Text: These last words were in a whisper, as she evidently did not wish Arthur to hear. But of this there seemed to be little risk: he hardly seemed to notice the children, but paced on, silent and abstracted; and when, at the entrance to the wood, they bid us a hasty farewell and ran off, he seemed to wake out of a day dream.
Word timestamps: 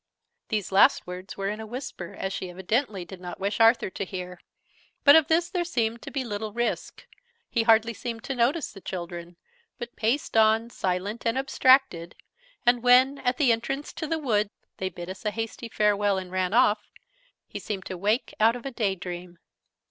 These 0.49 0.71
last 0.71 1.05
words 1.05 1.37
were 1.37 1.47
in 1.47 1.59
a 1.59 1.67
whisper, 1.67 2.15
as 2.17 2.33
she 2.33 2.49
evidently 2.49 3.05
did 3.05 3.21
not 3.21 3.39
wish 3.39 3.59
Arthur 3.59 3.91
to 3.91 4.03
hear. 4.03 4.39
But 5.03 5.15
of 5.15 5.27
this 5.27 5.47
there 5.51 5.63
seemed 5.63 6.01
to 6.01 6.09
be 6.09 6.23
little 6.23 6.53
risk: 6.53 7.05
he 7.51 7.61
hardly 7.61 7.93
seemed 7.93 8.23
to 8.23 8.33
notice 8.33 8.71
the 8.71 8.81
children, 8.81 9.35
but 9.77 9.95
paced 9.95 10.35
on, 10.35 10.71
silent 10.71 11.23
and 11.23 11.37
abstracted; 11.37 12.15
and 12.65 12.81
when, 12.81 13.19
at 13.19 13.37
the 13.37 13.51
entrance 13.51 13.93
to 13.93 14.07
the 14.07 14.17
wood, 14.17 14.49
they 14.77 14.89
bid 14.89 15.07
us 15.07 15.23
a 15.23 15.29
hasty 15.29 15.69
farewell 15.69 16.17
and 16.17 16.31
ran 16.31 16.51
off, 16.51 16.89
he 17.47 17.59
seemed 17.59 17.85
to 17.85 17.95
wake 17.95 18.33
out 18.39 18.55
of 18.55 18.65
a 18.65 18.71
day 18.71 18.95
dream. 18.95 19.37